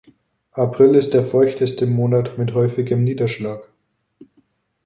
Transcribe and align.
April 0.57 0.95
ist 0.95 1.13
der 1.13 1.21
feuchteste 1.21 1.85
Monat 1.85 2.39
mit 2.39 2.55
häufigem 2.55 3.03
Niederschlag. 3.03 3.69